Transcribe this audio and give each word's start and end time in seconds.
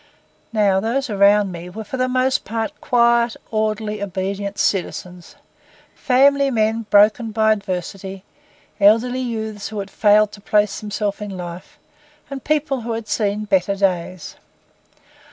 Now 0.51 0.79
those 0.79 1.11
around 1.11 1.51
me 1.51 1.69
were 1.69 1.83
for 1.83 1.97
the 1.97 2.07
most 2.07 2.43
part 2.43 2.71
quiet, 2.81 3.35
orderly, 3.51 4.01
obedient 4.01 4.57
citizens, 4.57 5.35
family 5.93 6.49
men 6.49 6.87
broken 6.89 7.29
by 7.29 7.51
adversity, 7.51 8.23
elderly 8.79 9.19
youths 9.21 9.67
who 9.69 9.77
had 9.77 9.91
failed 9.91 10.31
to 10.31 10.41
place 10.41 10.79
themselves 10.79 11.21
in 11.21 11.37
life, 11.37 11.77
and 12.31 12.43
people 12.43 12.81
who 12.81 12.93
had 12.93 13.07
seen 13.07 13.45
better 13.45 13.75
days. 13.75 14.37